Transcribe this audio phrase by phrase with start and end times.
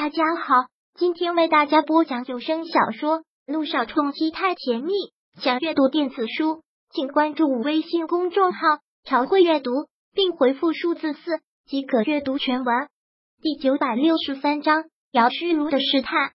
[0.00, 0.54] 大家好，
[0.94, 4.92] 今天为大家播讲有声小说《路上冲击太甜蜜》。
[5.42, 8.60] 想阅读电子书，请关注微信公众号
[9.02, 9.72] “朝会阅读”，
[10.14, 12.86] 并回复数字四即可阅读全文。
[13.42, 16.30] 第九百六十三章：姚诗如的试探。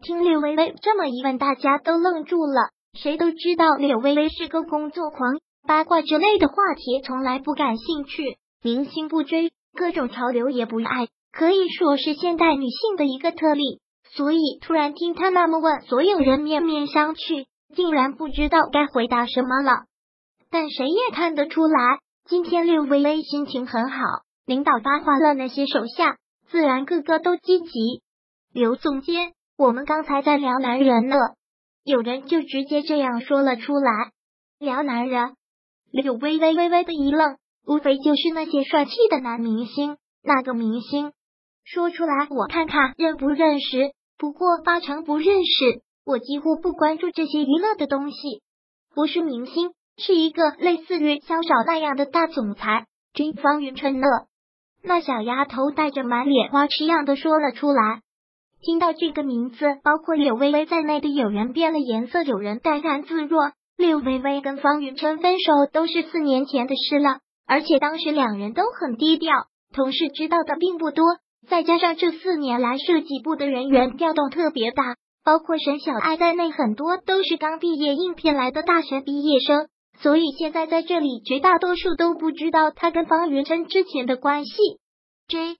[0.00, 2.70] 听柳微微这么一问，大家都愣住了。
[2.96, 11.08] 谁都知道柳微微是个工作狂，八卦之类的话题从来不感兴趣，明星不追，各种潮流也不爱。
[11.38, 13.78] 可以说是现代女性的一个特例，
[14.10, 19.84] 所以突然听他那么问，所有人面面相觑，竟然不知道该回答什么了。
[20.50, 23.98] 但谁也看得出来，今天刘微微心情很好，
[24.46, 26.16] 领导发话了，那些手下
[26.48, 28.02] 自然个个都积极。
[28.52, 31.16] 刘总监，我们刚才在聊男人呢，
[31.84, 34.10] 有人就直接这样说了出来。
[34.58, 35.36] 聊男人，
[35.92, 41.12] 刘微微微微的一愣，无非就是那些帅气的男明星，那个明星。
[41.70, 43.90] 说出来，我看看认不认识。
[44.16, 45.82] 不过八成不认识。
[46.06, 48.16] 我几乎不关注这些娱乐的东西。
[48.94, 52.86] 不是明星，是一个类似于萧少那样的大总裁。
[53.12, 54.08] 军方云春乐，
[54.82, 58.00] 那小丫头带着满脸花痴样的说了出来。
[58.62, 63.52] 听到这个名字，包括柳微微在内的有人变了颜色，有人淡然自若。
[63.76, 69.34] 柳微微跟方云琛分手都是四年前的事了，而且当时两人都很低调，
[69.74, 71.04] 同事知道的并不多。
[71.46, 79.68] 再加上这四年来设计部的人员调动特别大，包括沈小爱在内，很多都是刚毕业应聘来的大学毕业生，
[80.00, 84.52] 所以现在在这里绝大多数都不知道他跟方云琛之前的关系。
[85.28, 85.56] J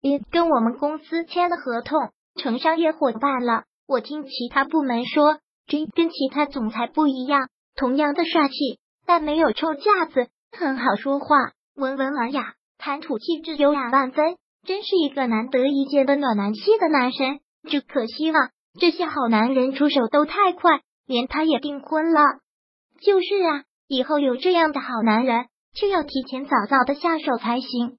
[0.00, 3.64] 也跟我们公司签了合同，成商业伙伴了。
[3.86, 14.36] 我听其他部门说，J 跟其他总裁不一样，同样的帅气，但没有臭架子，很好说话，温文尔雅，谈吐气质优雅万分。
[14.64, 22.20] 真是一个难得一见的暖男系的男神，只可惜了，这些好男人出手都太快，连他也订婚了。
[23.00, 27.98] 就是啊，以后有这样的好男人，就要提前早早的下手才行。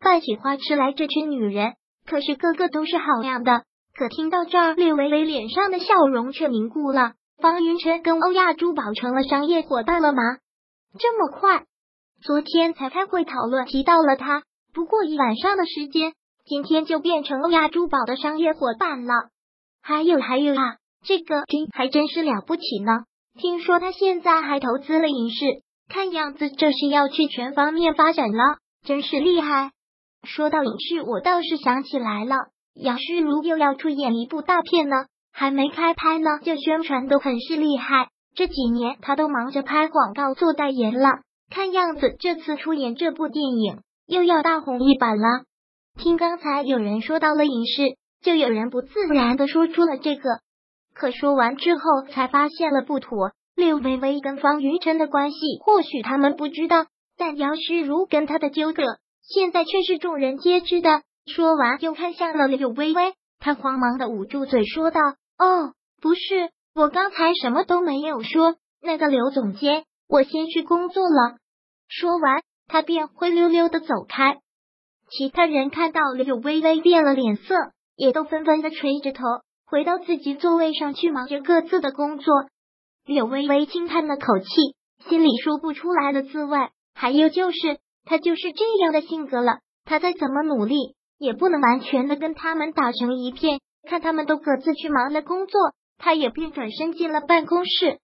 [0.00, 1.74] 扮起花痴来，这群女人
[2.06, 3.64] 可是个个都是好样的。
[3.94, 7.12] 可听到这儿，略微微脸上的笑容却凝固了。
[7.38, 10.22] 方云晨跟欧亚珠宝成了商业伙伴了吗？
[10.98, 11.64] 这么快？
[12.22, 14.42] 昨天才开会讨论，提到了他。
[14.76, 16.12] 不过一晚上的时间，
[16.44, 19.14] 今天就变成欧亚珠宝的商业伙伴了。
[19.82, 23.04] 还有还有啊，这个君还真是了不起呢。
[23.40, 25.46] 听说他现在还投资了影视，
[25.88, 29.70] 看样子这是要去全方面发展了，真是厉害。
[30.24, 32.36] 说到影视，我倒是想起来了，
[32.74, 38.10] 杨诗如又要出演一部大片呢，还没开拍呢，就宣传的很是厉害。
[38.34, 43.78] 这几年他都忙着拍广告做代言了，看样子这次出演这部电影。
[44.06, 45.44] 又要大红一把了。
[45.98, 50.22] 听刚才有人说到了影视，就有人不自然的说出了这个。
[50.94, 53.32] 可说完之后，才发现了不妥。
[53.54, 58.82] 柳微微跟方云晨的关系，或许他们不知道，但姚诗如跟他的纠葛，
[59.22, 61.02] 现在却是众人皆知的。
[61.26, 65.00] 说完，又看向了柳微微，他慌忙的捂住嘴，说道
[65.40, 65.72] ：“哦，
[66.02, 68.56] 不是，我刚才什么都没有说。
[68.82, 71.38] 那个刘总监，我先去工作了。”
[71.88, 72.42] 说完。
[72.68, 74.38] 他便灰溜溜的走开，
[75.10, 77.54] 其他人看到柳微微变了脸色，
[77.96, 79.22] 也都纷纷的垂着头，
[79.66, 82.32] 回到自己座位上去忙着各自的工作。
[83.04, 84.74] 柳微微轻叹了口气，
[85.08, 86.58] 心里说不出来的滋味。
[86.94, 93.60] 还有就是，他就是这样的性格了，他再怎么努力，也不能完全的跟他们打成一片。
[93.88, 95.60] 看他们都各自去忙了工作，
[95.98, 98.00] 他也便转身进了办公室。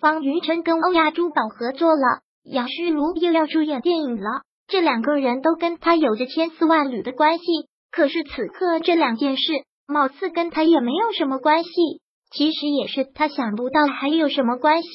[0.00, 2.21] 方云晨跟欧亚珠宝合作了。
[2.44, 7.44] 杨诗如又要出演电影了，这两个人都跟他有着千丝万缕的关系。
[7.90, 11.70] 可是此刻这两件事貌似跟他也没有什么关系，
[12.30, 14.88] 其实也是他想不到还有什么关系。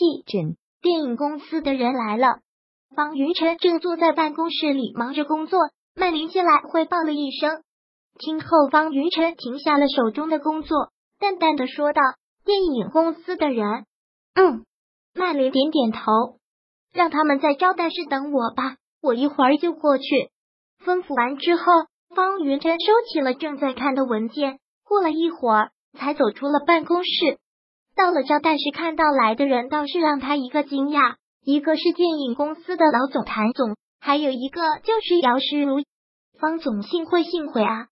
[0.81, 2.39] 电影公司的人来了，
[2.95, 5.59] 方云晨正坐在办公室里忙着工作，
[5.95, 7.61] 曼玲进来汇报了一声。
[8.19, 12.01] 听后，方云晨停下了手中的工作，淡淡的说道
[12.43, 13.85] ：“电影公司的人，
[14.33, 14.65] 嗯。”
[15.13, 16.36] 曼玲点点头。
[16.97, 20.31] 让他们在招待室等我吧，我一会儿就过去。
[20.83, 21.63] 吩咐完之后，
[22.15, 27.37] 方云琛收起了正在看的文件，过了一会儿才走出了办公室。
[27.95, 35.83] 到了招待室，看到来的人倒是让他一个惊讶，一个是电影公司的老总谭总，还有一个就是姚诗如。
[36.39, 37.89] 方总，幸会幸会啊！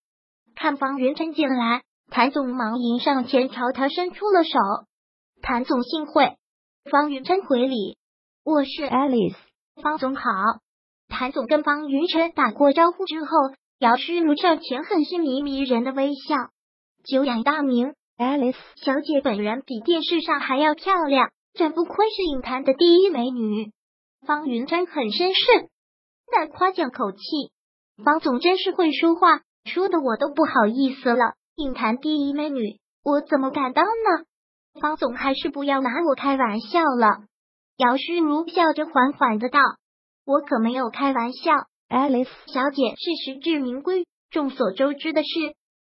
[0.56, 4.58] 看方云琛进来，谭总忙迎上前朝他伸出了手。
[5.42, 6.36] 谭总幸会，
[6.90, 7.98] 方云琛回礼。
[8.48, 9.34] 我是 Alice，
[9.82, 10.22] 方总好。
[11.08, 13.28] 谭总跟方云晨打过招呼之后，
[13.80, 16.36] 姚诗如上前很是迷迷人的微笑。
[17.02, 17.94] 久仰大名。
[18.16, 23.72] Alice 小姐本人比电视上还要漂亮，真不愧是影坛的第一美女。
[24.24, 25.68] 方云真很绅士，
[26.30, 27.18] 带夸奖口气。
[28.04, 31.34] 方总真是会说话，说的我都不好意思了。
[31.56, 34.24] 影坛第一美女，我怎么敢当呢？
[34.80, 37.24] 方总还是不要拿我开玩笑了。
[37.76, 39.60] 姚诗如笑着缓缓的道
[40.24, 41.52] ：“我可没有开玩笑
[41.88, 45.28] ，Alice 小姐是实至名归，众所周知的事。”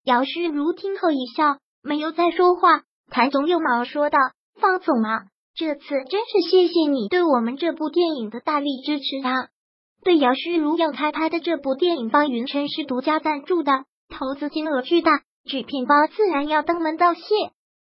[0.03, 1.57] 姚诗如听后一笑。
[1.83, 4.17] 没有再说话，谭总又忙说道
[4.59, 5.21] ：“方总啊，
[5.55, 9.47] 这次真是谢谢你对我们这部电影的大力支持啊！
[10.03, 13.71] 对姚诗如要开拍的这部电影，方云琛是独家赞助的，
[14.09, 17.21] 投资金额巨大，制片方自然要登门道谢。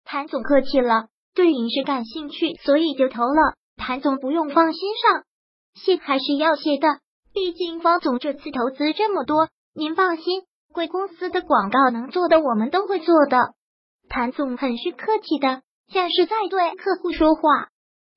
[0.04, 3.56] 谭总客气了，对影视感兴趣，所以就投了。
[3.84, 5.24] 谭总不用放心上，
[5.74, 7.00] 谢还是要谢的，
[7.34, 10.42] 毕竟方总这次投资这么多，您放心，
[10.72, 13.54] 贵公司的广告能做的，我们都会做的。”
[14.08, 15.62] 谭总很是客气的，
[15.92, 17.42] 像是在对客户说话。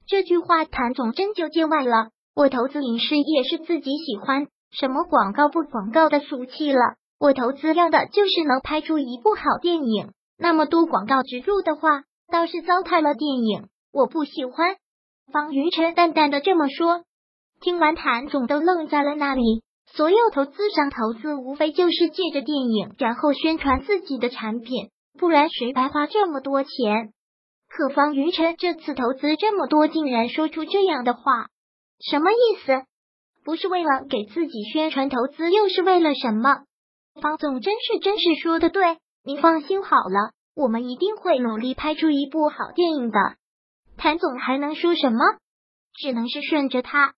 [0.06, 2.10] 这句话，谭总真就见外了。
[2.36, 6.80] 我投资影视也是自己喜欢，什么广告不广告的俗气了。
[7.20, 10.12] 我投资要的就是能拍出一部好电影。
[10.38, 13.68] 那么多广告植入的话，倒是糟蹋了电影。
[13.92, 14.76] 我不喜欢。
[15.32, 17.04] 方云晨淡淡的这么说。
[17.62, 19.64] 听完，谭总都愣在了那里。
[19.88, 24.90] 所有投资商投资，无非就是借着电影，然后宣传自己的产品。
[25.18, 27.14] 不然谁白花这么多钱？
[27.70, 31.48] 可方云晨这次投资这么多，竟然说出这样的话，
[32.00, 32.84] 什么意思？
[33.44, 36.64] 不是为了给自己宣传投资，又是为了什么？
[37.22, 43.20] 方总真是真是说的对，您放心好了，我们一定会努力拍出一部好电影的。
[44.06, 45.18] 谭总还能说什么？
[45.96, 47.16] 只能是顺着他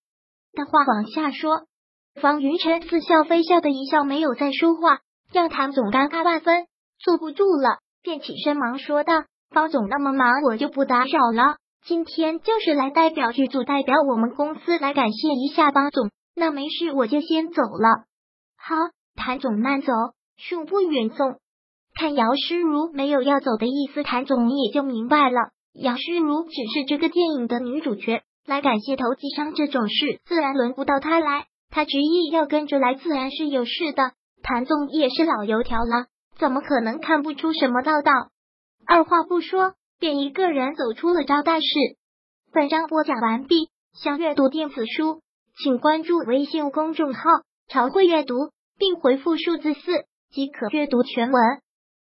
[0.54, 1.66] 的话往下说。
[2.14, 5.00] 方云晨似笑非笑的一笑，没有再说话，
[5.30, 6.66] 让谭总尴尬万分，
[6.98, 7.80] 坐不住了。
[8.02, 11.58] 便起身忙说道：“方总那么忙，我就不打扰了。
[11.84, 16.10] 今天就是来代表剧组，代表我们公司来感谢一下方总。
[16.34, 18.06] 那没事，我就先走了。
[18.56, 18.74] 好，
[19.14, 19.92] 谭总慢走，
[20.38, 21.38] 恕不远送。”
[21.94, 31.46] 看姚诗如没有要走的意思，谭总也就明白了，杨诗如只是这个电影的女主角，来感谢投机商这种事，自然轮不到他来。
[31.70, 34.12] 他执意要跟着来，自然是有事的。
[34.42, 36.06] 谭总也是老油条了。
[36.36, 38.12] 怎么可能看不出什么道道？
[38.86, 41.66] 二话不说，便一个人走出了招待室。
[42.52, 45.20] 本章播讲完毕，想阅读电子书，
[45.62, 47.20] 请关注微信公众号
[47.68, 48.34] “朝会阅读”，
[48.78, 49.80] 并回复数字四
[50.30, 51.42] 即可阅读全文。